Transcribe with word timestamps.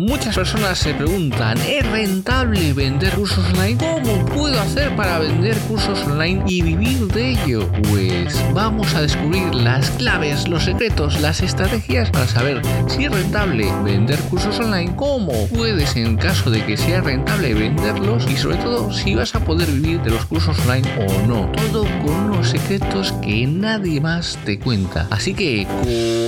Muchas 0.00 0.34
personas 0.34 0.76
se 0.80 0.92
preguntan, 0.92 1.56
¿es 1.58 1.88
rentable 1.88 2.72
vender 2.72 3.12
cursos 3.12 3.46
online? 3.54 3.78
¿Cómo 3.78 4.26
puedo 4.26 4.60
hacer 4.60 4.96
para 4.96 5.20
vender 5.20 5.56
cursos 5.68 6.02
online 6.02 6.42
y 6.48 6.62
vivir 6.62 7.06
de 7.12 7.30
ello? 7.30 7.70
Pues 7.88 8.44
vamos 8.52 8.92
a 8.96 9.02
descubrir 9.02 9.54
las 9.54 9.90
claves, 9.90 10.48
los 10.48 10.64
secretos, 10.64 11.20
las 11.20 11.42
estrategias 11.42 12.10
para 12.10 12.26
saber 12.26 12.60
si 12.88 13.04
es 13.04 13.12
rentable 13.12 13.72
vender 13.84 14.18
cursos 14.22 14.58
online, 14.58 14.96
cómo 14.96 15.46
puedes 15.46 15.94
en 15.94 16.16
caso 16.16 16.50
de 16.50 16.66
que 16.66 16.76
sea 16.76 17.00
rentable 17.00 17.54
venderlos 17.54 18.28
y 18.28 18.36
sobre 18.36 18.56
todo 18.56 18.92
si 18.92 19.14
vas 19.14 19.36
a 19.36 19.44
poder 19.44 19.70
vivir 19.70 20.02
de 20.02 20.10
los 20.10 20.24
cursos 20.24 20.58
online 20.66 20.88
o 21.06 21.26
no. 21.28 21.52
Todo 21.52 21.84
con 22.04 22.16
unos 22.16 22.48
secretos 22.48 23.12
que 23.22 23.46
nadie 23.46 24.00
más 24.00 24.40
te 24.44 24.58
cuenta. 24.58 25.06
Así 25.12 25.34
que 25.34 25.68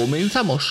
comenzamos. 0.04 0.70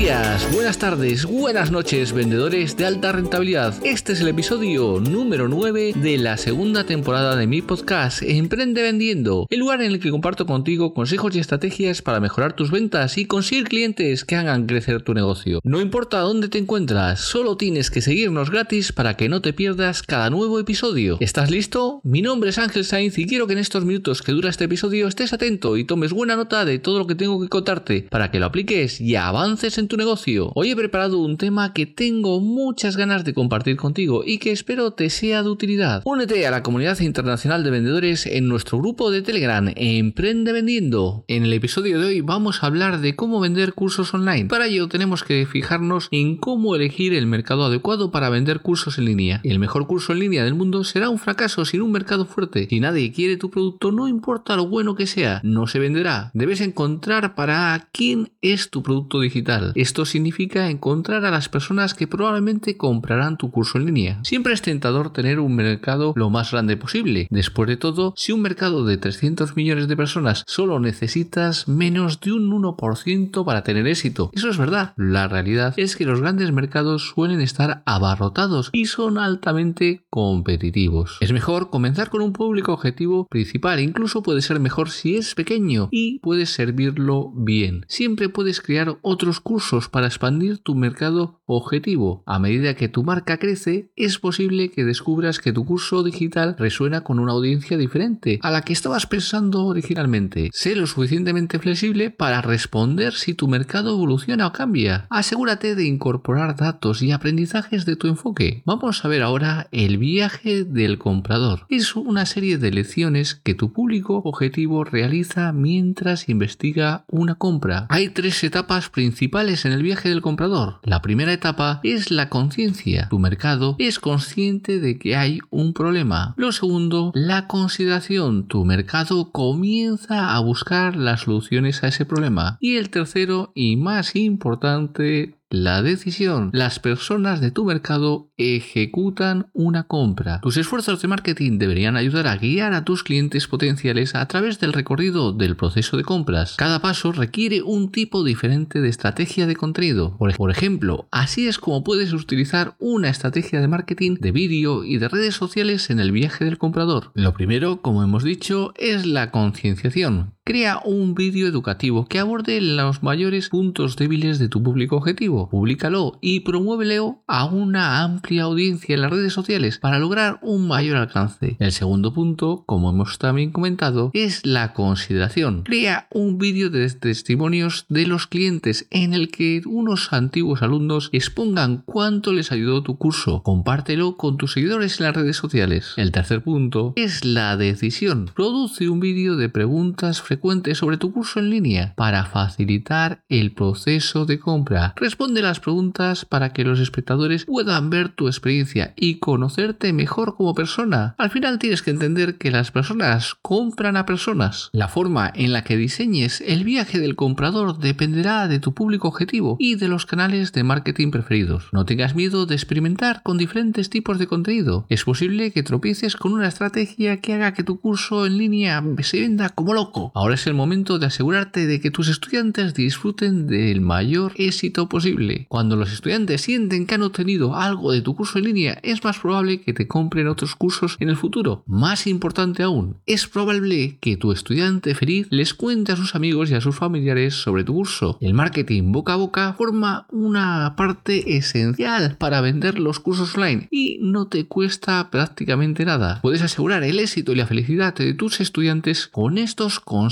Buenas 0.00 0.78
tardes, 0.78 1.26
buenas 1.26 1.70
noches, 1.70 2.14
vendedores 2.14 2.74
de 2.74 2.86
alta 2.86 3.12
rentabilidad. 3.12 3.74
Este 3.84 4.14
es 4.14 4.22
el 4.22 4.28
episodio 4.28 4.98
número 4.98 5.46
9 5.46 5.92
de 5.94 6.16
la 6.16 6.38
segunda 6.38 6.84
temporada 6.84 7.36
de 7.36 7.46
mi 7.46 7.60
podcast 7.60 8.22
Emprende 8.22 8.80
Vendiendo, 8.80 9.46
el 9.50 9.58
lugar 9.58 9.82
en 9.82 9.92
el 9.92 10.00
que 10.00 10.10
comparto 10.10 10.46
contigo 10.46 10.94
consejos 10.94 11.36
y 11.36 11.38
estrategias 11.38 12.00
para 12.00 12.18
mejorar 12.18 12.54
tus 12.54 12.70
ventas 12.70 13.18
y 13.18 13.26
conseguir 13.26 13.64
clientes 13.64 14.24
que 14.24 14.36
hagan 14.36 14.66
crecer 14.66 15.02
tu 15.02 15.12
negocio. 15.12 15.60
No 15.64 15.82
importa 15.82 16.20
dónde 16.20 16.48
te 16.48 16.56
encuentras, 16.56 17.20
solo 17.20 17.58
tienes 17.58 17.90
que 17.90 18.00
seguirnos 18.00 18.50
gratis 18.50 18.92
para 18.92 19.18
que 19.18 19.28
no 19.28 19.42
te 19.42 19.52
pierdas 19.52 20.02
cada 20.02 20.30
nuevo 20.30 20.58
episodio. 20.58 21.18
¿Estás 21.20 21.50
listo? 21.50 22.00
Mi 22.04 22.22
nombre 22.22 22.48
es 22.48 22.58
Ángel 22.58 22.86
Sainz 22.86 23.18
y 23.18 23.26
quiero 23.26 23.46
que 23.46 23.52
en 23.52 23.58
estos 23.58 23.84
minutos 23.84 24.22
que 24.22 24.32
dura 24.32 24.48
este 24.48 24.64
episodio 24.64 25.08
estés 25.08 25.34
atento 25.34 25.76
y 25.76 25.84
tomes 25.84 26.14
buena 26.14 26.36
nota 26.36 26.64
de 26.64 26.78
todo 26.78 26.98
lo 26.98 27.06
que 27.06 27.14
tengo 27.14 27.38
que 27.38 27.48
contarte 27.48 28.06
para 28.08 28.30
que 28.30 28.40
lo 28.40 28.46
apliques 28.46 28.98
y 28.98 29.16
avances 29.16 29.76
en 29.76 29.89
tu 29.90 29.96
negocio. 29.96 30.52
Hoy 30.54 30.70
he 30.70 30.76
preparado 30.76 31.18
un 31.18 31.36
tema 31.36 31.72
que 31.72 31.84
tengo 31.84 32.40
muchas 32.40 32.96
ganas 32.96 33.24
de 33.24 33.34
compartir 33.34 33.76
contigo 33.76 34.22
y 34.24 34.38
que 34.38 34.52
espero 34.52 34.92
te 34.92 35.10
sea 35.10 35.42
de 35.42 35.50
utilidad. 35.50 36.02
Únete 36.04 36.46
a 36.46 36.52
la 36.52 36.62
comunidad 36.62 37.00
internacional 37.00 37.64
de 37.64 37.70
vendedores 37.70 38.24
en 38.24 38.46
nuestro 38.46 38.78
grupo 38.78 39.10
de 39.10 39.22
Telegram 39.22 39.68
Emprende 39.74 40.52
Vendiendo. 40.52 41.24
En 41.26 41.44
el 41.44 41.52
episodio 41.52 41.98
de 41.98 42.06
hoy 42.06 42.20
vamos 42.20 42.62
a 42.62 42.68
hablar 42.68 43.00
de 43.00 43.16
cómo 43.16 43.40
vender 43.40 43.74
cursos 43.74 44.14
online. 44.14 44.44
Para 44.44 44.68
ello 44.68 44.86
tenemos 44.88 45.24
que 45.24 45.44
fijarnos 45.44 46.06
en 46.12 46.36
cómo 46.36 46.76
elegir 46.76 47.12
el 47.12 47.26
mercado 47.26 47.64
adecuado 47.64 48.12
para 48.12 48.30
vender 48.30 48.60
cursos 48.60 48.96
en 48.96 49.06
línea. 49.06 49.40
El 49.42 49.58
mejor 49.58 49.88
curso 49.88 50.12
en 50.12 50.20
línea 50.20 50.44
del 50.44 50.54
mundo 50.54 50.84
será 50.84 51.10
un 51.10 51.18
fracaso 51.18 51.64
sin 51.64 51.82
un 51.82 51.90
mercado 51.90 52.26
fuerte. 52.26 52.68
Si 52.70 52.78
nadie 52.78 53.10
quiere 53.10 53.36
tu 53.36 53.50
producto, 53.50 53.90
no 53.90 54.06
importa 54.06 54.54
lo 54.54 54.68
bueno 54.68 54.94
que 54.94 55.08
sea, 55.08 55.40
no 55.42 55.66
se 55.66 55.80
venderá. 55.80 56.30
Debes 56.32 56.60
encontrar 56.60 57.34
para 57.34 57.88
quién 57.90 58.30
es 58.40 58.70
tu 58.70 58.84
producto 58.84 59.18
digital. 59.18 59.72
Esto 59.80 60.04
significa 60.04 60.68
encontrar 60.68 61.24
a 61.24 61.30
las 61.30 61.48
personas 61.48 61.94
que 61.94 62.06
probablemente 62.06 62.76
comprarán 62.76 63.38
tu 63.38 63.50
curso 63.50 63.78
en 63.78 63.86
línea. 63.86 64.20
Siempre 64.24 64.52
es 64.52 64.60
tentador 64.60 65.10
tener 65.10 65.40
un 65.40 65.56
mercado 65.56 66.12
lo 66.16 66.28
más 66.28 66.52
grande 66.52 66.76
posible. 66.76 67.26
Después 67.30 67.66
de 67.66 67.78
todo, 67.78 68.12
si 68.14 68.32
un 68.32 68.42
mercado 68.42 68.84
de 68.84 68.98
300 68.98 69.56
millones 69.56 69.88
de 69.88 69.96
personas 69.96 70.44
solo 70.46 70.80
necesitas 70.80 71.66
menos 71.66 72.20
de 72.20 72.32
un 72.32 72.50
1% 72.50 73.42
para 73.42 73.64
tener 73.64 73.86
éxito. 73.86 74.30
Eso 74.34 74.50
es 74.50 74.58
verdad. 74.58 74.92
La 74.98 75.28
realidad 75.28 75.72
es 75.78 75.96
que 75.96 76.04
los 76.04 76.20
grandes 76.20 76.52
mercados 76.52 77.08
suelen 77.14 77.40
estar 77.40 77.82
abarrotados 77.86 78.68
y 78.74 78.84
son 78.84 79.16
altamente 79.16 80.04
competitivos. 80.10 81.16
Es 81.22 81.32
mejor 81.32 81.70
comenzar 81.70 82.10
con 82.10 82.20
un 82.20 82.34
público 82.34 82.74
objetivo 82.74 83.26
principal. 83.30 83.80
Incluso 83.80 84.22
puede 84.22 84.42
ser 84.42 84.60
mejor 84.60 84.90
si 84.90 85.16
es 85.16 85.34
pequeño 85.34 85.88
y 85.90 86.18
puedes 86.18 86.50
servirlo 86.50 87.32
bien. 87.34 87.86
Siempre 87.88 88.28
puedes 88.28 88.60
crear 88.60 88.98
otros 89.00 89.40
cursos 89.40 89.69
para 89.88 90.06
expandir 90.06 90.58
tu 90.58 90.74
mercado 90.74 91.40
objetivo. 91.46 92.22
A 92.26 92.38
medida 92.38 92.74
que 92.74 92.88
tu 92.88 93.04
marca 93.04 93.38
crece, 93.38 93.92
es 93.96 94.18
posible 94.18 94.70
que 94.70 94.84
descubras 94.84 95.38
que 95.38 95.52
tu 95.52 95.64
curso 95.64 96.02
digital 96.02 96.56
resuena 96.58 97.02
con 97.02 97.18
una 97.18 97.32
audiencia 97.32 97.76
diferente 97.76 98.38
a 98.42 98.50
la 98.50 98.62
que 98.62 98.72
estabas 98.72 99.06
pensando 99.06 99.64
originalmente. 99.66 100.50
Sé 100.52 100.74
lo 100.74 100.86
suficientemente 100.86 101.58
flexible 101.58 102.10
para 102.10 102.42
responder 102.42 103.14
si 103.14 103.34
tu 103.34 103.46
mercado 103.46 103.90
evoluciona 103.90 104.48
o 104.48 104.52
cambia. 104.52 105.06
Asegúrate 105.10 105.74
de 105.74 105.84
incorporar 105.84 106.56
datos 106.56 107.02
y 107.02 107.12
aprendizajes 107.12 107.86
de 107.86 107.96
tu 107.96 108.08
enfoque. 108.08 108.62
Vamos 108.66 109.04
a 109.04 109.08
ver 109.08 109.22
ahora 109.22 109.68
el 109.70 109.98
viaje 109.98 110.64
del 110.64 110.98
comprador. 110.98 111.66
Es 111.68 111.94
una 111.94 112.26
serie 112.26 112.58
de 112.58 112.72
lecciones 112.72 113.34
que 113.34 113.54
tu 113.54 113.72
público 113.72 114.22
objetivo 114.24 114.84
realiza 114.84 115.52
mientras 115.52 116.28
investiga 116.28 117.04
una 117.08 117.36
compra. 117.36 117.86
Hay 117.88 118.08
tres 118.08 118.42
etapas 118.42 118.88
principales 118.88 119.59
en 119.64 119.72
el 119.72 119.82
viaje 119.82 120.08
del 120.08 120.22
comprador. 120.22 120.80
La 120.82 121.02
primera 121.02 121.32
etapa 121.32 121.80
es 121.82 122.10
la 122.10 122.28
conciencia. 122.28 123.08
Tu 123.10 123.18
mercado 123.18 123.76
es 123.78 123.98
consciente 123.98 124.80
de 124.80 124.98
que 124.98 125.16
hay 125.16 125.40
un 125.50 125.72
problema. 125.72 126.34
Lo 126.36 126.52
segundo, 126.52 127.12
la 127.14 127.46
consideración. 127.46 128.46
Tu 128.46 128.64
mercado 128.64 129.30
comienza 129.32 130.34
a 130.34 130.40
buscar 130.40 130.96
las 130.96 131.22
soluciones 131.22 131.82
a 131.82 131.88
ese 131.88 132.04
problema. 132.04 132.58
Y 132.60 132.76
el 132.76 132.90
tercero 132.90 133.52
y 133.54 133.76
más 133.76 134.16
importante, 134.16 135.39
la 135.50 135.82
decisión. 135.82 136.50
Las 136.52 136.78
personas 136.78 137.40
de 137.40 137.50
tu 137.50 137.64
mercado 137.64 138.30
ejecutan 138.36 139.50
una 139.52 139.82
compra. 139.82 140.40
Tus 140.40 140.56
esfuerzos 140.56 141.02
de 141.02 141.08
marketing 141.08 141.58
deberían 141.58 141.96
ayudar 141.96 142.28
a 142.28 142.36
guiar 142.36 142.72
a 142.72 142.84
tus 142.84 143.02
clientes 143.02 143.48
potenciales 143.48 144.14
a 144.14 144.26
través 144.26 144.60
del 144.60 144.72
recorrido 144.72 145.32
del 145.32 145.56
proceso 145.56 145.96
de 145.96 146.04
compras. 146.04 146.54
Cada 146.56 146.80
paso 146.80 147.10
requiere 147.12 147.62
un 147.62 147.90
tipo 147.90 148.22
diferente 148.22 148.80
de 148.80 148.88
estrategia 148.88 149.46
de 149.48 149.56
contenido. 149.56 150.16
Por 150.18 150.50
ejemplo, 150.50 151.08
así 151.10 151.48
es 151.48 151.58
como 151.58 151.82
puedes 151.82 152.12
utilizar 152.12 152.76
una 152.78 153.08
estrategia 153.08 153.60
de 153.60 153.68
marketing 153.68 154.16
de 154.20 154.30
vídeo 154.30 154.84
y 154.84 154.98
de 154.98 155.08
redes 155.08 155.34
sociales 155.34 155.90
en 155.90 155.98
el 155.98 156.12
viaje 156.12 156.44
del 156.44 156.58
comprador. 156.58 157.10
Lo 157.14 157.34
primero, 157.34 157.82
como 157.82 158.04
hemos 158.04 158.22
dicho, 158.22 158.72
es 158.76 159.04
la 159.04 159.32
concienciación. 159.32 160.34
Crea 160.42 160.80
un 160.84 161.14
vídeo 161.14 161.46
educativo 161.46 162.06
que 162.06 162.18
aborde 162.18 162.62
los 162.62 163.02
mayores 163.02 163.50
puntos 163.50 163.96
débiles 163.96 164.38
de 164.38 164.48
tu 164.48 164.62
público 164.62 164.96
objetivo. 164.96 165.50
Públicalo 165.50 166.18
y 166.22 166.40
promuévelo 166.40 167.22
a 167.26 167.44
una 167.44 168.02
amplia 168.02 168.44
audiencia 168.44 168.94
en 168.94 169.02
las 169.02 169.10
redes 169.10 169.34
sociales 169.34 169.78
para 169.78 169.98
lograr 169.98 170.40
un 170.42 170.66
mayor 170.66 170.96
alcance. 170.96 171.56
El 171.58 171.72
segundo 171.72 172.14
punto, 172.14 172.64
como 172.66 172.90
hemos 172.90 173.18
también 173.18 173.50
comentado, 173.50 174.10
es 174.14 174.44
la 174.46 174.72
consideración. 174.72 175.62
Crea 175.64 176.08
un 176.10 176.38
vídeo 176.38 176.70
de 176.70 176.88
testimonios 176.88 177.84
de 177.90 178.06
los 178.06 178.26
clientes 178.26 178.88
en 178.90 179.12
el 179.12 179.30
que 179.30 179.60
unos 179.66 180.12
antiguos 180.12 180.62
alumnos 180.62 181.10
expongan 181.12 181.82
cuánto 181.84 182.32
les 182.32 182.50
ayudó 182.50 182.82
tu 182.82 182.96
curso. 182.96 183.42
Compártelo 183.42 184.16
con 184.16 184.38
tus 184.38 184.54
seguidores 184.54 184.98
en 184.98 185.06
las 185.06 185.16
redes 185.16 185.36
sociales. 185.36 185.92
El 185.98 186.12
tercer 186.12 186.42
punto 186.42 186.94
es 186.96 187.26
la 187.26 187.58
decisión. 187.58 188.30
Produce 188.34 188.88
un 188.88 189.00
vídeo 189.00 189.36
de 189.36 189.50
preguntas 189.50 190.22
frecuentes 190.30 190.78
sobre 190.78 190.96
tu 190.96 191.12
curso 191.12 191.40
en 191.40 191.50
línea 191.50 191.92
para 191.96 192.24
facilitar 192.24 193.24
el 193.28 193.50
proceso 193.50 194.26
de 194.26 194.38
compra. 194.38 194.94
Responde 194.94 195.42
las 195.42 195.58
preguntas 195.58 196.24
para 196.24 196.52
que 196.52 196.62
los 196.62 196.78
espectadores 196.78 197.46
puedan 197.46 197.90
ver 197.90 198.10
tu 198.10 198.28
experiencia 198.28 198.94
y 198.94 199.18
conocerte 199.18 199.92
mejor 199.92 200.36
como 200.36 200.54
persona. 200.54 201.16
Al 201.18 201.30
final 201.30 201.58
tienes 201.58 201.82
que 201.82 201.90
entender 201.90 202.38
que 202.38 202.52
las 202.52 202.70
personas 202.70 203.34
compran 203.42 203.96
a 203.96 204.06
personas. 204.06 204.70
La 204.72 204.86
forma 204.86 205.32
en 205.34 205.52
la 205.52 205.64
que 205.64 205.76
diseñes 205.76 206.40
el 206.42 206.62
viaje 206.62 207.00
del 207.00 207.16
comprador 207.16 207.80
dependerá 207.80 208.46
de 208.46 208.60
tu 208.60 208.72
público 208.72 209.08
objetivo 209.08 209.56
y 209.58 209.74
de 209.74 209.88
los 209.88 210.06
canales 210.06 210.52
de 210.52 210.62
marketing 210.62 211.10
preferidos. 211.10 211.70
No 211.72 211.86
tengas 211.86 212.14
miedo 212.14 212.46
de 212.46 212.54
experimentar 212.54 213.24
con 213.24 213.36
diferentes 213.36 213.90
tipos 213.90 214.20
de 214.20 214.28
contenido. 214.28 214.86
Es 214.88 215.02
posible 215.02 215.50
que 215.50 215.64
tropieces 215.64 216.14
con 216.14 216.34
una 216.34 216.46
estrategia 216.46 217.20
que 217.20 217.34
haga 217.34 217.52
que 217.52 217.64
tu 217.64 217.80
curso 217.80 218.26
en 218.26 218.38
línea 218.38 218.80
se 219.02 219.22
venda 219.22 219.48
como 219.48 219.74
loco. 219.74 220.12
Ahora 220.20 220.34
es 220.34 220.46
el 220.46 220.52
momento 220.52 220.98
de 220.98 221.06
asegurarte 221.06 221.66
de 221.66 221.80
que 221.80 221.90
tus 221.90 222.08
estudiantes 222.08 222.74
disfruten 222.74 223.46
del 223.46 223.80
mayor 223.80 224.34
éxito 224.36 224.86
posible. 224.86 225.46
Cuando 225.48 225.76
los 225.76 225.94
estudiantes 225.94 226.42
sienten 226.42 226.86
que 226.86 226.96
han 226.96 227.02
obtenido 227.04 227.56
algo 227.56 227.90
de 227.90 228.02
tu 228.02 228.14
curso 228.14 228.38
en 228.38 228.44
línea, 228.44 228.78
es 228.82 229.02
más 229.02 229.18
probable 229.18 229.62
que 229.62 229.72
te 229.72 229.88
compren 229.88 230.28
otros 230.28 230.56
cursos 230.56 230.98
en 231.00 231.08
el 231.08 231.16
futuro. 231.16 231.64
Más 231.66 232.06
importante 232.06 232.62
aún, 232.62 232.98
es 233.06 233.26
probable 233.26 233.96
que 233.98 234.18
tu 234.18 234.30
estudiante 234.30 234.94
feliz 234.94 235.26
les 235.30 235.54
cuente 235.54 235.92
a 235.92 235.96
sus 235.96 236.14
amigos 236.14 236.50
y 236.50 236.54
a 236.54 236.60
sus 236.60 236.76
familiares 236.76 237.32
sobre 237.32 237.64
tu 237.64 237.72
curso. 237.72 238.18
El 238.20 238.34
marketing 238.34 238.92
boca 238.92 239.14
a 239.14 239.16
boca 239.16 239.54
forma 239.54 240.06
una 240.10 240.74
parte 240.76 241.38
esencial 241.38 242.18
para 242.18 242.42
vender 242.42 242.78
los 242.78 243.00
cursos 243.00 243.34
online 243.36 243.68
y 243.70 243.96
no 244.02 244.26
te 244.26 244.44
cuesta 244.44 245.08
prácticamente 245.08 245.86
nada. 245.86 246.20
Puedes 246.20 246.42
asegurar 246.42 246.82
el 246.82 246.98
éxito 246.98 247.32
y 247.32 247.36
la 247.36 247.46
felicidad 247.46 247.94
de 247.94 248.12
tus 248.12 248.42
estudiantes 248.42 249.06
con 249.06 249.38
estos 249.38 249.80
consejos. 249.80 250.09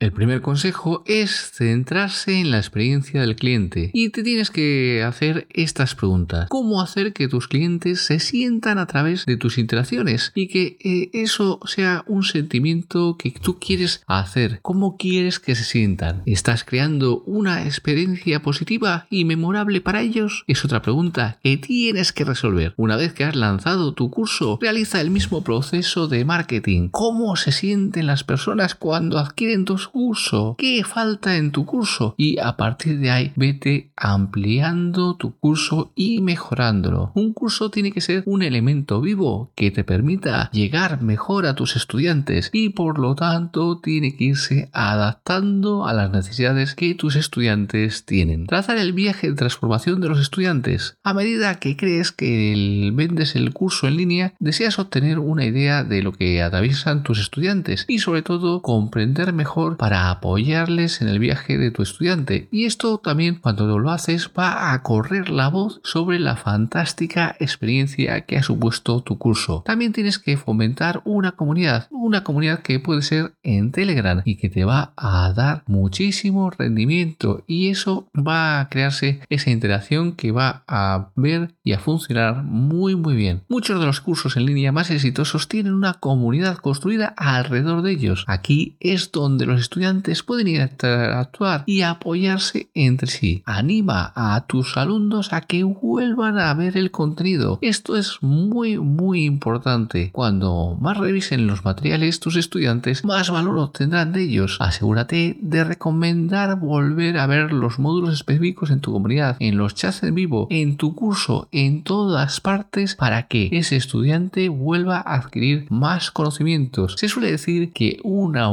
El 0.00 0.12
primer 0.12 0.40
consejo 0.40 1.02
es 1.06 1.52
centrarse 1.52 2.40
en 2.40 2.50
la 2.50 2.58
experiencia 2.58 3.20
del 3.20 3.36
cliente 3.36 3.90
y 3.94 4.10
te 4.10 4.22
tienes 4.22 4.50
que 4.50 5.02
hacer 5.04 5.46
estas 5.50 5.94
preguntas. 5.94 6.48
¿Cómo 6.48 6.80
hacer 6.80 7.12
que 7.12 7.28
tus 7.28 7.46
clientes 7.46 8.00
se 8.00 8.18
sientan 8.18 8.78
a 8.78 8.86
través 8.86 9.26
de 9.26 9.36
tus 9.36 9.58
interacciones 9.58 10.32
y 10.34 10.48
que 10.48 10.76
eh, 10.80 11.10
eso 11.12 11.60
sea 11.66 12.04
un 12.06 12.24
sentimiento 12.24 13.16
que 13.16 13.30
tú 13.30 13.58
quieres 13.58 14.02
hacer? 14.06 14.60
¿Cómo 14.62 14.96
quieres 14.96 15.38
que 15.38 15.54
se 15.54 15.64
sientan? 15.64 16.22
¿Estás 16.26 16.64
creando 16.64 17.20
una 17.20 17.64
experiencia 17.64 18.42
positiva 18.42 19.06
y 19.10 19.24
memorable 19.24 19.80
para 19.80 20.00
ellos? 20.00 20.44
Es 20.46 20.64
otra 20.64 20.82
pregunta 20.82 21.38
que 21.42 21.56
tienes 21.56 22.12
que 22.12 22.24
resolver. 22.24 22.74
Una 22.76 22.96
vez 22.96 23.12
que 23.12 23.24
has 23.24 23.36
lanzado 23.36 23.94
tu 23.94 24.10
curso, 24.10 24.58
realiza 24.60 25.00
el 25.00 25.10
mismo 25.10 25.44
proceso 25.44 26.08
de 26.08 26.24
marketing. 26.24 26.88
¿Cómo 26.90 27.36
se 27.36 27.52
sienten 27.52 28.06
las 28.06 28.24
personas 28.24 28.74
cuando 28.74 29.27
adquieren 29.28 29.64
tu 29.64 29.76
curso? 29.92 30.56
¿Qué 30.58 30.82
falta 30.84 31.36
en 31.36 31.52
tu 31.52 31.64
curso? 31.64 32.14
Y 32.16 32.38
a 32.38 32.56
partir 32.56 32.98
de 32.98 33.10
ahí, 33.10 33.32
vete 33.36 33.92
ampliando 33.96 35.16
tu 35.16 35.36
curso 35.38 35.92
y 35.94 36.20
mejorándolo. 36.20 37.12
Un 37.14 37.32
curso 37.32 37.70
tiene 37.70 37.92
que 37.92 38.00
ser 38.00 38.22
un 38.26 38.42
elemento 38.42 39.00
vivo 39.00 39.52
que 39.54 39.70
te 39.70 39.84
permita 39.84 40.50
llegar 40.50 41.02
mejor 41.02 41.46
a 41.46 41.54
tus 41.54 41.76
estudiantes 41.76 42.50
y 42.52 42.70
por 42.70 42.98
lo 42.98 43.14
tanto 43.14 43.80
tiene 43.80 44.16
que 44.16 44.24
irse 44.24 44.70
adaptando 44.72 45.86
a 45.86 45.92
las 45.92 46.10
necesidades 46.10 46.74
que 46.74 46.94
tus 46.94 47.16
estudiantes 47.16 48.04
tienen. 48.04 48.46
Trazar 48.46 48.78
el 48.78 48.92
viaje 48.92 49.28
de 49.28 49.36
transformación 49.36 50.00
de 50.00 50.08
los 50.08 50.20
estudiantes. 50.20 50.96
A 51.04 51.14
medida 51.14 51.58
que 51.58 51.76
crees 51.76 52.12
que 52.12 52.90
vendes 52.94 53.36
el 53.36 53.52
curso 53.52 53.86
en 53.86 53.96
línea, 53.96 54.34
deseas 54.38 54.78
obtener 54.78 55.18
una 55.18 55.44
idea 55.44 55.84
de 55.84 56.02
lo 56.02 56.12
que 56.12 56.42
atraviesan 56.42 57.02
tus 57.02 57.18
estudiantes 57.18 57.84
y 57.88 57.98
sobre 57.98 58.22
todo 58.22 58.62
comprender 58.62 59.17
mejor 59.32 59.76
para 59.76 60.10
apoyarles 60.10 61.02
en 61.02 61.08
el 61.08 61.18
viaje 61.18 61.58
de 61.58 61.70
tu 61.70 61.82
estudiante. 61.82 62.48
Y 62.50 62.64
esto 62.64 62.98
también 62.98 63.36
cuando 63.36 63.78
lo 63.78 63.90
haces 63.90 64.30
va 64.38 64.72
a 64.72 64.82
correr 64.82 65.28
la 65.28 65.48
voz 65.48 65.80
sobre 65.84 66.18
la 66.18 66.36
fantástica 66.36 67.36
experiencia 67.38 68.22
que 68.22 68.36
ha 68.36 68.42
supuesto 68.42 69.02
tu 69.02 69.18
curso. 69.18 69.62
También 69.66 69.92
tienes 69.92 70.18
que 70.18 70.36
fomentar 70.36 71.02
una 71.04 71.32
comunidad, 71.32 71.88
una 71.90 72.24
comunidad 72.24 72.60
que 72.60 72.80
puede 72.80 73.02
ser 73.02 73.34
en 73.42 73.72
Telegram 73.72 74.22
y 74.24 74.36
que 74.36 74.48
te 74.48 74.64
va 74.64 74.92
a 74.96 75.32
dar 75.32 75.62
muchísimo 75.66 76.50
rendimiento 76.50 77.44
y 77.46 77.68
eso 77.68 78.08
va 78.14 78.60
a 78.60 78.68
crearse 78.68 79.20
esa 79.28 79.50
interacción 79.50 80.12
que 80.12 80.32
va 80.32 80.64
a 80.66 81.10
ver 81.16 81.54
y 81.62 81.72
a 81.72 81.78
funcionar 81.78 82.42
muy 82.42 82.96
muy 82.96 83.16
bien. 83.16 83.42
Muchos 83.48 83.80
de 83.80 83.86
los 83.86 84.00
cursos 84.00 84.36
en 84.36 84.46
línea 84.46 84.72
más 84.72 84.90
exitosos 84.90 85.48
tienen 85.48 85.74
una 85.74 85.94
comunidad 85.94 86.58
construida 86.58 87.14
alrededor 87.16 87.82
de 87.82 87.92
ellos. 87.92 88.24
Aquí 88.26 88.76
es 88.80 89.07
donde 89.12 89.46
los 89.46 89.60
estudiantes 89.60 90.22
pueden 90.22 90.48
interactuar 90.48 91.64
y 91.66 91.82
apoyarse 91.82 92.70
entre 92.74 93.08
sí. 93.08 93.42
Anima 93.46 94.12
a 94.14 94.44
tus 94.46 94.76
alumnos 94.76 95.32
a 95.32 95.40
que 95.42 95.64
vuelvan 95.64 96.38
a 96.38 96.52
ver 96.54 96.76
el 96.76 96.90
contenido. 96.90 97.58
Esto 97.62 97.96
es 97.96 98.18
muy 98.22 98.78
muy 98.78 99.24
importante. 99.24 100.10
Cuando 100.12 100.76
más 100.80 100.96
revisen 100.96 101.46
los 101.46 101.64
materiales 101.64 102.20
tus 102.20 102.36
estudiantes, 102.36 103.04
más 103.04 103.30
valor 103.30 103.58
obtendrán 103.58 104.12
de 104.12 104.22
ellos. 104.22 104.56
Asegúrate 104.60 105.36
de 105.40 105.64
recomendar 105.64 106.58
volver 106.58 107.18
a 107.18 107.26
ver 107.26 107.52
los 107.52 107.78
módulos 107.78 108.14
específicos 108.14 108.70
en 108.70 108.80
tu 108.80 108.92
comunidad, 108.92 109.36
en 109.40 109.56
los 109.56 109.74
chats 109.74 110.02
en 110.02 110.14
vivo, 110.14 110.46
en 110.50 110.76
tu 110.76 110.94
curso, 110.94 111.48
en 111.52 111.82
todas 111.82 112.40
partes 112.40 112.94
para 112.96 113.26
que 113.26 113.48
ese 113.52 113.76
estudiante 113.76 114.48
vuelva 114.48 114.98
a 114.98 115.14
adquirir 115.14 115.66
más 115.70 116.10
conocimientos. 116.10 116.96
Se 116.98 117.08
suele 117.08 117.30
decir 117.30 117.72
que 117.72 118.00
una 118.02 118.48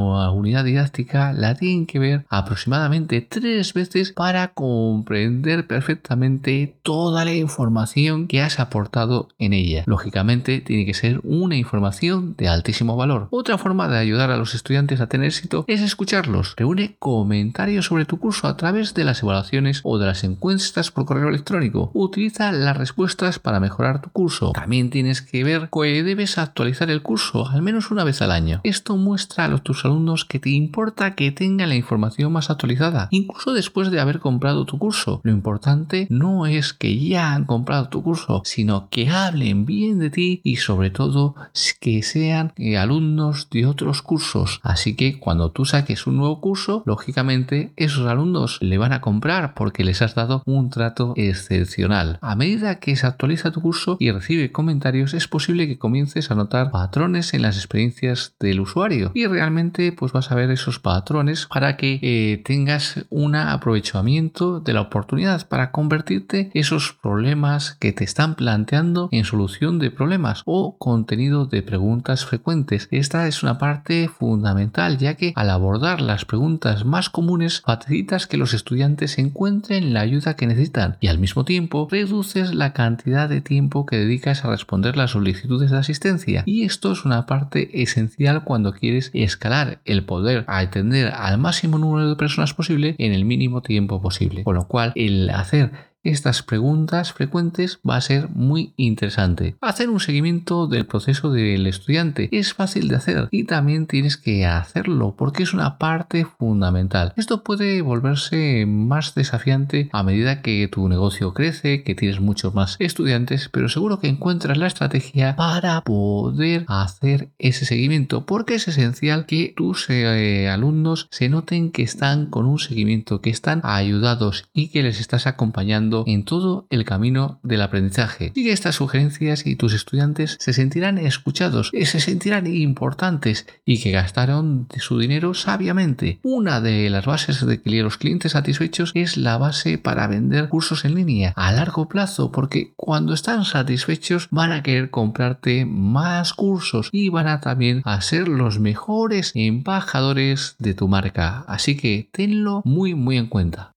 didáctica 0.46 1.34
la 1.34 1.56
tienen 1.56 1.86
que 1.86 2.00
ver 2.00 2.26
aproximadamente 2.30 3.22
tres 3.22 3.74
veces 3.74 4.12
para 4.12 4.50
comprender 4.50 5.68
perfectamente 5.68 6.76
toda 6.84 7.26
la 7.26 7.34
información 7.34 8.28
que 8.28 8.42
has 8.42 8.60
aportado 8.60 9.30
en 9.40 9.54
ella. 9.54 9.84
Lógicamente 9.86 10.62
tiene 10.62 10.86
que 10.86 10.94
ser 10.94 11.20
una 11.24 11.56
información 11.56 12.36
de 12.38 12.48
altísimo 12.48 12.96
valor. 12.96 13.28
Otra 13.32 13.58
forma 13.58 13.88
de 13.88 13.98
ayudar 13.98 14.32
a 14.32 14.38
los 14.38 14.56
estudiantes 14.56 15.02
a 15.02 15.08
tener 15.08 15.28
éxito 15.28 15.66
es 15.68 15.82
escucharlos. 15.82 16.54
Reúne 16.58 16.96
comentarios 17.00 17.86
sobre 17.86 18.06
tu 18.06 18.20
curso 18.20 18.48
a 18.48 18.58
través 18.58 18.94
de 18.94 19.04
las 19.04 19.24
evaluaciones 19.24 19.82
o 19.84 19.98
de 19.98 20.06
las 20.06 20.24
encuestas 20.24 20.92
por 20.92 21.06
correo 21.06 21.30
electrónico. 21.30 21.92
Utiliza 21.94 22.52
las 22.52 22.78
respuestas 22.78 23.40
para 23.40 23.60
mejorar 23.60 24.02
tu 24.02 24.10
curso. 24.10 24.52
También 24.52 24.90
tienes 24.90 25.22
que 25.22 25.44
ver 25.44 25.70
que 25.72 26.04
debes 26.04 26.38
actualizar 26.38 26.90
el 26.90 27.02
curso 27.02 27.48
al 27.48 27.62
menos 27.62 27.92
una 27.92 28.04
vez 28.04 28.22
al 28.22 28.32
año. 28.32 28.62
Esto 28.64 28.98
muestra 28.98 29.46
a 29.46 29.58
tus 29.58 29.86
alumnos 29.86 30.26
que 30.26 30.35
te 30.40 30.50
importa 30.50 31.16
que 31.16 31.32
tengan 31.32 31.70
la 31.70 31.76
información 31.76 32.32
más 32.32 32.50
actualizada, 32.50 33.08
incluso 33.12 33.54
después 33.54 33.92
de 33.92 34.00
haber 34.00 34.20
comprado 34.20 34.66
tu 34.66 34.78
curso. 34.78 35.22
Lo 35.24 35.32
importante 35.32 36.08
no 36.10 36.46
es 36.46 36.74
que 36.74 36.98
ya 37.00 37.34
han 37.34 37.46
comprado 37.46 37.90
tu 37.90 38.04
curso, 38.04 38.42
sino 38.46 38.90
que 38.90 39.10
hablen 39.10 39.66
bien 39.66 40.00
de 40.00 40.10
ti 40.10 40.42
y 40.44 40.58
sobre 40.58 40.90
todo 40.90 41.36
que 41.80 42.04
sean 42.04 42.54
alumnos 42.78 43.50
de 43.50 43.66
otros 43.66 44.02
cursos. 44.02 44.60
Así 44.64 44.96
que 44.96 45.20
cuando 45.20 45.52
tú 45.52 45.66
saques 45.66 46.08
un 46.08 46.18
nuevo 46.18 46.42
curso, 46.42 46.84
lógicamente 46.86 47.74
esos 47.76 48.08
alumnos 48.08 48.60
le 48.62 48.78
van 48.78 48.94
a 48.94 49.02
comprar 49.02 49.54
porque 49.54 49.84
les 49.84 50.02
has 50.02 50.16
dado 50.16 50.44
un 50.46 50.70
trato 50.70 51.14
excepcional. 51.16 52.18
A 52.22 52.36
medida 52.36 52.80
que 52.80 52.96
se 52.96 53.08
actualiza 53.08 53.52
tu 53.52 53.62
curso 53.62 53.98
y 54.00 54.12
recibe 54.12 54.52
comentarios, 54.52 55.14
es 55.14 55.28
posible 55.28 55.68
que 55.68 55.78
comiences 55.78 56.32
a 56.32 56.36
notar 56.36 56.72
patrones 56.72 57.34
en 57.34 57.42
las 57.42 57.58
experiencias 57.58 58.36
del 58.40 58.60
usuario 58.60 59.12
y 59.14 59.28
realmente 59.28 59.92
pues 59.92 60.12
vas 60.12 60.25
a 60.32 60.36
ver 60.36 60.52
esos 60.52 60.80
patrones 60.80 61.48
para 61.48 61.78
que 61.78 62.00
eh, 62.02 62.42
tengas 62.44 63.06
un 63.10 63.36
aprovechamiento 63.36 64.60
de 64.60 64.74
la 64.74 64.82
oportunidad 64.82 65.48
para 65.48 65.72
convertirte 65.72 66.52
esos 66.54 66.94
problemas 66.94 67.76
que 67.80 67.92
te 67.92 68.04
están 68.04 68.36
planteando 68.36 69.10
en 69.12 69.26
solución 69.26 69.80
de 69.80 69.92
problemas 69.92 70.42
o 70.46 70.78
contenido 70.78 71.46
de 71.46 71.62
preguntas 71.62 72.26
frecuentes. 72.26 72.88
Esta 72.92 73.28
es 73.28 73.44
una 73.44 73.58
parte 73.58 74.08
fundamental 74.08 74.98
ya 74.98 75.16
que 75.16 75.34
al 75.36 75.50
abordar 75.50 76.02
las 76.02 76.26
preguntas 76.26 76.86
más 76.86 77.10
comunes 77.10 77.62
facilitas 77.62 78.28
que 78.28 78.38
los 78.38 78.54
estudiantes 78.54 79.18
encuentren 79.18 79.94
la 79.94 80.02
ayuda 80.02 80.36
que 80.36 80.48
necesitan 80.48 80.98
y 81.00 81.08
al 81.08 81.20
mismo 81.20 81.46
tiempo 81.46 81.88
reduces 81.90 82.54
la 82.54 82.74
cantidad 82.74 83.30
de 83.30 83.42
tiempo 83.42 83.86
que 83.86 83.98
dedicas 83.98 84.46
a 84.46 84.50
responder 84.50 84.98
las 84.98 85.12
solicitudes 85.12 85.72
de 85.72 85.78
asistencia 85.78 86.44
y 86.46 86.64
esto 86.64 86.92
es 86.92 87.06
una 87.06 87.26
parte 87.26 87.82
esencial 87.82 88.44
cuando 88.44 88.74
quieres 88.74 89.12
escalar 89.14 89.80
el 89.86 90.05
poder 90.06 90.46
atender 90.48 91.12
al 91.14 91.38
máximo 91.38 91.78
número 91.78 92.10
de 92.10 92.16
personas 92.16 92.54
posible 92.54 92.96
en 92.98 93.14
el 93.14 93.26
mínimo 93.26 93.62
tiempo 93.62 94.02
posible. 94.02 94.44
Con 94.44 94.56
lo 94.56 94.68
cual 94.68 94.92
el 94.96 95.30
hacer 95.30 95.72
estas 96.06 96.44
preguntas 96.44 97.14
frecuentes 97.14 97.80
va 97.88 97.98
a 97.98 98.02
ser 98.02 98.30
muy 98.30 98.74
interesante. 98.78 99.56
Hacer 99.60 99.90
un 99.90 100.00
seguimiento 100.00 100.68
del 100.68 100.86
proceso 100.86 101.32
del 101.32 101.66
estudiante 101.68 102.30
es 102.32 102.54
fácil 102.54 102.88
de 102.88 102.96
hacer 102.96 103.28
y 103.32 103.46
también 103.46 103.88
tienes 103.88 104.18
que 104.18 104.46
hacerlo 104.46 105.16
porque 105.18 105.44
es 105.44 105.54
una 105.54 105.78
parte 105.78 106.26
fundamental. 106.26 107.14
Esto 107.18 107.44
puede 107.44 107.82
volverse 107.82 108.66
más 108.68 109.16
desafiante 109.16 109.90
a 109.92 110.04
medida 110.04 110.42
que 110.42 110.68
tu 110.68 110.88
negocio 110.88 111.34
crece, 111.34 111.84
que 111.84 111.96
tienes 111.96 112.20
muchos 112.20 112.54
más 112.54 112.76
estudiantes, 112.80 113.50
pero 113.52 113.68
seguro 113.70 114.00
que 114.00 114.08
encuentras 114.08 114.58
la 114.58 114.68
estrategia 114.68 115.36
para 115.36 115.82
poder 115.82 116.66
hacer 116.68 117.30
ese 117.40 117.66
seguimiento 117.66 118.26
porque 118.26 118.56
es 118.56 118.68
esencial 118.68 119.26
que 119.26 119.54
tus 119.56 119.90
eh, 119.90 120.50
alumnos 120.50 121.08
se 121.10 121.30
noten 121.30 121.72
que 121.72 121.84
están 121.84 122.28
con 122.28 122.46
un 122.46 122.60
seguimiento, 122.60 123.22
que 123.22 123.30
están 123.30 123.62
ayudados 123.64 124.46
y 124.54 124.70
que 124.70 124.84
les 124.84 125.00
estás 125.00 125.28
acompañando 125.28 125.95
en 126.08 126.26
todo 126.26 126.68
el 126.70 126.86
camino 126.86 127.40
del 127.44 127.62
aprendizaje. 127.62 128.32
Sigue 128.36 128.52
estas 128.52 128.76
sugerencias 128.76 129.46
y 129.46 129.56
tus 129.56 129.74
estudiantes 129.74 130.38
se 130.40 130.54
sentirán 130.54 130.98
escuchados, 130.98 131.72
se 131.72 132.00
sentirán 132.00 132.48
importantes 132.48 133.48
y 133.66 133.82
que 133.82 133.92
gastaron 133.92 134.68
su 134.78 135.00
dinero 135.00 135.34
sabiamente. 135.34 136.20
Una 136.24 136.62
de 136.62 136.90
las 136.90 137.06
bases 137.06 137.46
de 137.46 137.62
que 137.62 137.84
los 137.84 137.98
clientes 137.98 138.34
satisfechos 138.34 138.92
es 138.94 139.18
la 139.18 139.38
base 139.38 139.78
para 139.78 140.08
vender 140.08 140.50
cursos 140.50 140.86
en 140.86 140.96
línea 140.96 141.34
a 141.36 141.52
largo 141.52 141.88
plazo 141.88 142.32
porque 142.32 142.74
cuando 142.76 143.14
están 143.14 143.46
satisfechos 143.46 144.28
van 144.32 144.52
a 144.52 144.64
querer 144.64 144.90
comprarte 144.90 145.66
más 145.66 146.34
cursos 146.34 146.90
y 146.92 147.10
van 147.10 147.28
a 147.28 147.42
también 147.42 147.82
a 147.86 148.02
ser 148.02 148.28
los 148.28 148.60
mejores 148.60 149.32
embajadores 149.36 150.56
de 150.60 150.74
tu 150.74 150.88
marca. 150.88 151.46
Así 151.48 151.78
que 151.78 152.10
tenlo 152.12 152.62
muy 152.66 152.96
muy 152.96 153.18
en 153.18 153.28
cuenta. 153.28 153.75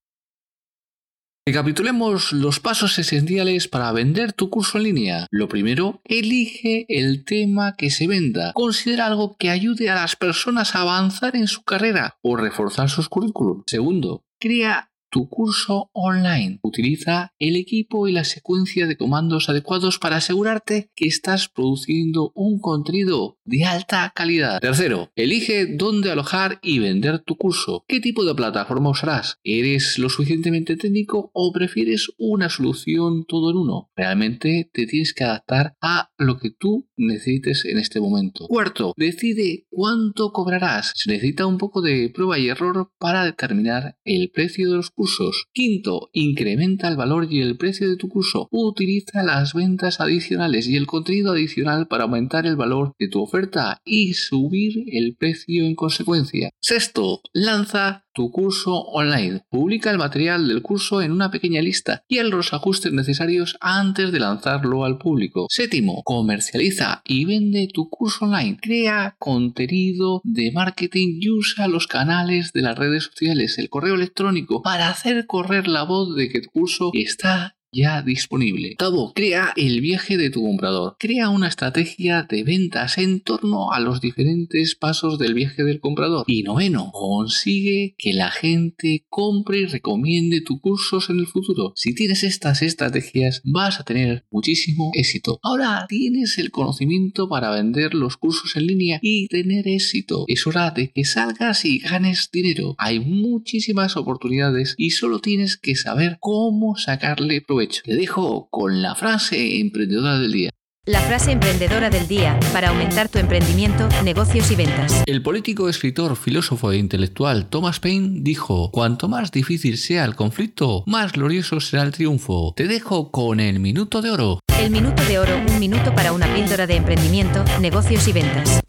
Recapitulemos 1.45 2.31
los 2.31 2.59
pasos 2.59 2.99
esenciales 2.99 3.67
para 3.67 3.91
vender 3.91 4.33
tu 4.33 4.49
curso 4.49 4.77
en 4.77 4.83
línea. 4.83 5.27
Lo 5.31 5.47
primero, 5.47 6.01
elige 6.03 6.85
el 6.89 7.23
tema 7.25 7.75
que 7.75 7.89
se 7.89 8.07
venda. 8.07 8.53
Considera 8.53 9.07
algo 9.07 9.35
que 9.37 9.49
ayude 9.49 9.89
a 9.89 9.95
las 9.95 10.15
personas 10.15 10.75
a 10.75 10.81
avanzar 10.81 11.35
en 11.35 11.47
su 11.47 11.63
carrera 11.63 12.17
o 12.21 12.35
reforzar 12.35 12.89
sus 12.89 13.09
currículum. 13.09 13.63
Segundo, 13.65 14.23
crea 14.39 14.88
tu 15.09 15.27
curso 15.29 15.89
online. 15.93 16.59
Utiliza 16.61 17.33
el 17.39 17.55
equipo 17.55 18.07
y 18.07 18.11
la 18.11 18.23
secuencia 18.23 18.87
de 18.87 18.97
comandos 18.97 19.49
adecuados 19.49 19.99
para 19.99 20.17
asegurarte 20.17 20.91
que 20.95 21.07
estás 21.07 21.49
produciendo 21.49 22.31
un 22.35 22.59
contenido 22.59 23.37
de 23.43 23.65
alta 23.65 24.11
calidad. 24.15 24.59
Tercero, 24.59 25.11
elige 25.15 25.65
dónde 25.65 26.11
alojar 26.11 26.59
y 26.61 26.79
vender 26.79 27.19
tu 27.19 27.35
curso. 27.35 27.83
¿Qué 27.87 27.99
tipo 27.99 28.23
de 28.25 28.35
plataforma 28.35 28.89
usarás? 28.89 29.37
¿Eres 29.43 29.97
lo 29.97 30.09
suficientemente 30.09 30.77
técnico 30.77 31.31
o 31.33 31.51
prefieres 31.51 32.09
una 32.17 32.49
solución 32.49 33.25
todo 33.25 33.51
en 33.51 33.57
uno? 33.57 33.89
Realmente 33.95 34.69
te 34.71 34.85
tienes 34.85 35.13
que 35.13 35.23
adaptar 35.23 35.75
a 35.81 36.11
lo 36.17 36.37
que 36.37 36.51
tú 36.51 36.87
necesites 36.97 37.65
en 37.65 37.79
este 37.79 37.99
momento. 37.99 38.47
Cuarto, 38.47 38.93
decide 38.95 39.65
cuánto 39.69 40.31
cobrarás. 40.31 40.91
Se 40.95 41.09
necesita 41.11 41.45
un 41.45 41.57
poco 41.57 41.81
de 41.81 42.11
prueba 42.13 42.37
y 42.37 42.49
error 42.49 42.91
para 42.99 43.23
determinar 43.23 43.97
el 44.03 44.29
precio 44.31 44.69
de 44.69 44.77
los 44.77 44.91
cursos. 44.99 45.45
Quinto, 45.53 46.09
incrementa 46.11 46.89
el 46.89 46.97
valor 46.97 47.31
y 47.31 47.39
el 47.39 47.55
precio 47.55 47.89
de 47.89 47.95
tu 47.95 48.09
curso. 48.09 48.49
Utiliza 48.51 49.23
las 49.23 49.53
ventas 49.53 50.01
adicionales 50.01 50.67
y 50.67 50.75
el 50.75 50.87
contenido 50.87 51.31
adicional 51.31 51.87
para 51.87 52.03
aumentar 52.03 52.45
el 52.45 52.57
valor 52.57 52.91
de 52.99 53.07
tu 53.07 53.21
oferta 53.21 53.81
y 53.85 54.13
subir 54.15 54.83
el 54.91 55.15
precio 55.15 55.63
en 55.63 55.75
consecuencia. 55.75 56.49
Sexto, 56.59 57.21
lanza 57.31 58.08
tu 58.13 58.31
curso 58.31 58.75
online. 58.75 59.43
Publica 59.49 59.91
el 59.91 59.97
material 59.97 60.47
del 60.47 60.61
curso 60.61 61.01
en 61.01 61.11
una 61.11 61.31
pequeña 61.31 61.61
lista 61.61 62.03
y 62.07 62.17
en 62.17 62.29
los 62.29 62.53
ajustes 62.53 62.91
necesarios 62.91 63.57
antes 63.61 64.11
de 64.11 64.19
lanzarlo 64.19 64.85
al 64.85 64.97
público. 64.97 65.47
Séptimo, 65.49 66.03
comercializa 66.03 67.01
y 67.05 67.25
vende 67.25 67.67
tu 67.73 67.89
curso 67.89 68.25
online. 68.25 68.57
Crea 68.61 69.15
contenido 69.19 70.21
de 70.23 70.51
marketing 70.51 71.19
y 71.21 71.29
usa 71.29 71.67
los 71.67 71.87
canales 71.87 72.53
de 72.53 72.61
las 72.61 72.77
redes 72.77 73.05
sociales, 73.05 73.57
el 73.57 73.69
correo 73.69 73.95
electrónico 73.95 74.61
para 74.61 74.89
hacer 74.89 75.25
correr 75.25 75.67
la 75.67 75.83
voz 75.83 76.15
de 76.15 76.29
que 76.29 76.41
tu 76.41 76.49
curso 76.49 76.91
está 76.93 77.55
ya 77.71 78.01
disponible. 78.01 78.71
Octavo, 78.71 79.13
crea 79.13 79.53
el 79.55 79.81
viaje 79.81 80.17
de 80.17 80.29
tu 80.29 80.43
comprador. 80.43 80.95
Crea 80.99 81.29
una 81.29 81.47
estrategia 81.47 82.25
de 82.29 82.43
ventas 82.43 82.97
en 82.97 83.21
torno 83.21 83.71
a 83.71 83.79
los 83.79 84.01
diferentes 84.01 84.75
pasos 84.75 85.19
del 85.19 85.33
viaje 85.33 85.63
del 85.63 85.79
comprador. 85.79 86.25
Y 86.27 86.43
noveno, 86.43 86.91
consigue 86.91 87.95
que 87.97 88.13
la 88.13 88.31
gente 88.31 89.05
compre 89.09 89.59
y 89.59 89.65
recomiende 89.65 90.41
tus 90.41 90.59
cursos 90.59 91.09
en 91.09 91.19
el 91.19 91.27
futuro. 91.27 91.73
Si 91.75 91.93
tienes 91.93 92.23
estas 92.23 92.61
estrategias, 92.61 93.41
vas 93.43 93.79
a 93.79 93.83
tener 93.83 94.25
muchísimo 94.31 94.91
éxito. 94.93 95.39
Ahora 95.43 95.85
tienes 95.87 96.37
el 96.37 96.51
conocimiento 96.51 97.29
para 97.29 97.51
vender 97.51 97.93
los 97.93 98.17
cursos 98.17 98.55
en 98.55 98.67
línea 98.67 98.99
y 99.01 99.27
tener 99.27 99.67
éxito. 99.67 100.25
Es 100.27 100.47
hora 100.47 100.71
de 100.71 100.91
que 100.91 101.05
salgas 101.05 101.65
y 101.65 101.79
ganes 101.79 102.29
dinero. 102.31 102.75
Hay 102.77 102.99
muchísimas 102.99 103.97
oportunidades 103.97 104.75
y 104.77 104.91
solo 104.91 105.19
tienes 105.19 105.57
que 105.57 105.75
saber 105.75 106.17
cómo 106.19 106.75
sacarle 106.75 107.41
provecho 107.41 107.58
te 107.67 107.95
dejo 107.95 108.47
con 108.49 108.81
la 108.81 108.95
frase 108.95 109.59
emprendedora 109.59 110.17
del 110.17 110.31
día. 110.31 110.49
La 110.85 111.01
frase 111.01 111.31
emprendedora 111.31 111.89
del 111.89 112.07
día 112.07 112.39
para 112.53 112.69
aumentar 112.69 113.09
tu 113.09 113.19
emprendimiento, 113.19 113.87
negocios 114.03 114.49
y 114.49 114.55
ventas. 114.55 115.03
El 115.05 115.21
político, 115.21 115.69
escritor, 115.69 116.15
filósofo 116.15 116.71
e 116.71 116.77
intelectual 116.77 117.49
Thomas 117.49 117.79
Paine 117.79 118.21
dijo, 118.21 118.71
cuanto 118.71 119.07
más 119.07 119.31
difícil 119.31 119.77
sea 119.77 120.05
el 120.05 120.15
conflicto, 120.15 120.83
más 120.87 121.11
glorioso 121.11 121.59
será 121.59 121.83
el 121.83 121.91
triunfo. 121.91 122.53
Te 122.55 122.67
dejo 122.67 123.11
con 123.11 123.39
el 123.39 123.59
minuto 123.59 124.01
de 124.01 124.09
oro. 124.09 124.39
El 124.59 124.71
minuto 124.71 125.03
de 125.05 125.19
oro, 125.19 125.37
un 125.47 125.59
minuto 125.59 125.93
para 125.93 126.13
una 126.13 126.33
píldora 126.33 126.65
de 126.65 126.77
emprendimiento, 126.77 127.43
negocios 127.59 128.07
y 128.07 128.13
ventas. 128.13 128.61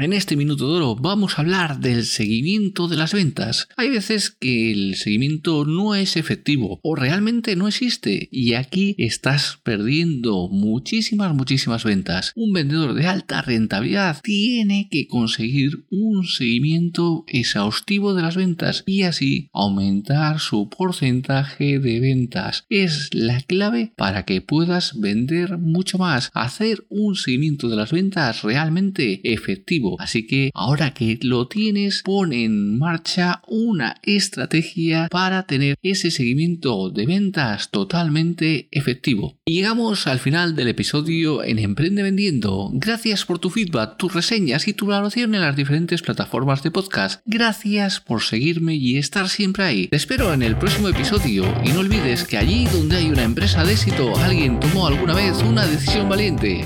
En 0.00 0.14
este 0.14 0.34
minuto 0.34 0.66
de 0.66 0.76
oro 0.78 0.96
vamos 0.96 1.36
a 1.36 1.42
hablar 1.42 1.78
del 1.78 2.06
seguimiento 2.06 2.88
de 2.88 2.96
las 2.96 3.12
ventas. 3.12 3.68
Hay 3.76 3.90
veces 3.90 4.30
que 4.30 4.72
el 4.72 4.94
seguimiento 4.94 5.66
no 5.66 5.94
es 5.94 6.16
efectivo 6.16 6.80
o 6.82 6.94
realmente 6.94 7.54
no 7.54 7.68
existe 7.68 8.26
y 8.32 8.54
aquí 8.54 8.94
estás 8.96 9.58
perdiendo 9.62 10.48
muchísimas, 10.48 11.34
muchísimas 11.34 11.84
ventas. 11.84 12.32
Un 12.34 12.54
vendedor 12.54 12.94
de 12.94 13.08
alta 13.08 13.42
rentabilidad 13.42 14.22
tiene 14.22 14.88
que 14.90 15.06
conseguir 15.06 15.84
un 15.90 16.24
seguimiento 16.24 17.24
exhaustivo 17.26 18.14
de 18.14 18.22
las 18.22 18.36
ventas 18.36 18.84
y 18.86 19.02
así 19.02 19.50
aumentar 19.52 20.40
su 20.40 20.70
porcentaje 20.70 21.78
de 21.78 22.00
ventas. 22.00 22.64
Es 22.70 23.10
la 23.12 23.42
clave 23.42 23.92
para 23.96 24.24
que 24.24 24.40
puedas 24.40 24.98
vender 24.98 25.58
mucho 25.58 25.98
más. 25.98 26.30
Hacer 26.32 26.86
un 26.88 27.16
seguimiento 27.16 27.68
de 27.68 27.76
las 27.76 27.92
ventas 27.92 28.40
realmente 28.40 29.20
efectivo 29.30 29.89
Así 29.98 30.26
que 30.26 30.50
ahora 30.54 30.94
que 30.94 31.18
lo 31.22 31.48
tienes, 31.48 32.02
pon 32.04 32.32
en 32.32 32.78
marcha 32.78 33.42
una 33.48 33.96
estrategia 34.02 35.08
para 35.10 35.44
tener 35.44 35.76
ese 35.82 36.10
seguimiento 36.10 36.90
de 36.90 37.06
ventas 37.06 37.70
totalmente 37.70 38.68
efectivo. 38.70 39.38
Y 39.44 39.54
llegamos 39.54 40.06
al 40.06 40.18
final 40.18 40.54
del 40.54 40.68
episodio 40.68 41.42
en 41.42 41.58
Emprende 41.58 42.02
Vendiendo. 42.02 42.70
Gracias 42.74 43.24
por 43.24 43.38
tu 43.38 43.50
feedback, 43.50 43.96
tus 43.96 44.14
reseñas 44.14 44.68
y 44.68 44.72
tu 44.72 44.86
valoración 44.86 45.34
en 45.34 45.42
las 45.42 45.56
diferentes 45.56 46.02
plataformas 46.02 46.62
de 46.62 46.70
podcast. 46.70 47.22
Gracias 47.26 48.00
por 48.00 48.22
seguirme 48.22 48.76
y 48.76 48.96
estar 48.96 49.28
siempre 49.28 49.64
ahí. 49.64 49.88
Te 49.88 49.96
espero 49.96 50.32
en 50.32 50.42
el 50.42 50.56
próximo 50.56 50.88
episodio 50.88 51.44
y 51.64 51.70
no 51.70 51.80
olvides 51.80 52.24
que 52.24 52.38
allí 52.38 52.66
donde 52.66 52.96
hay 52.96 53.10
una 53.10 53.22
empresa 53.22 53.64
de 53.64 53.72
éxito, 53.72 54.16
alguien 54.16 54.60
tomó 54.60 54.86
alguna 54.86 55.14
vez 55.14 55.42
una 55.42 55.66
decisión 55.66 56.08
valiente. 56.08 56.64